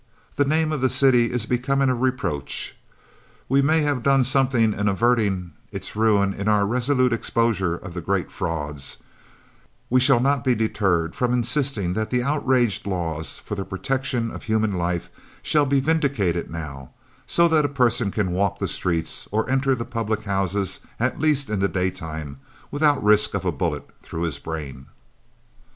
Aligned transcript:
The 0.33 0.45
name 0.45 0.71
of 0.71 0.81
the 0.81 0.89
city 0.89 1.31
is 1.31 1.45
becoming 1.45 1.87
a 1.87 1.93
reproach. 1.93 2.75
We 3.47 3.61
may 3.61 3.81
have 3.81 4.01
done 4.01 4.23
something 4.23 4.73
in 4.73 4.87
averting 4.87 5.51
its 5.71 5.95
ruin 5.95 6.33
in 6.33 6.47
our 6.47 6.65
resolute 6.65 7.13
exposure 7.13 7.75
of 7.75 7.93
the 7.93 8.01
Great 8.01 8.31
Frauds; 8.31 8.97
we 9.91 9.99
shall 9.99 10.19
not 10.19 10.43
be 10.43 10.55
deterred 10.55 11.13
from 11.15 11.33
insisting 11.33 11.93
that 11.93 12.09
the 12.09 12.23
outraged 12.23 12.87
laws 12.87 13.37
for 13.37 13.53
the 13.53 13.63
protection 13.63 14.31
of 14.31 14.41
human 14.45 14.73
life 14.73 15.11
shall 15.43 15.67
be 15.67 15.79
vindicated 15.79 16.49
now, 16.49 16.89
so 17.27 17.47
that 17.47 17.63
a 17.63 17.69
person 17.69 18.09
can 18.09 18.31
walk 18.31 18.57
the 18.57 18.67
streets 18.67 19.27
or 19.29 19.47
enter 19.47 19.75
the 19.75 19.85
public 19.85 20.23
houses, 20.23 20.79
at 20.99 21.19
least 21.21 21.47
in 21.47 21.59
the 21.59 21.67
day 21.67 21.91
time, 21.91 22.39
without 22.71 22.95
the 22.95 23.01
risk 23.01 23.35
of 23.35 23.45
a 23.45 23.51
bullet 23.51 23.87
through 24.01 24.23
his 24.23 24.39
brain. 24.39 24.87